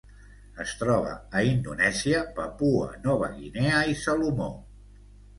Es 0.61 0.71
troba 0.77 1.09
a 1.41 1.41
Indonèsia, 1.49 2.21
Papua 2.39 2.87
Nova 3.03 3.29
Guinea 3.35 3.83
i 3.91 3.99
Salomó. 4.05 4.49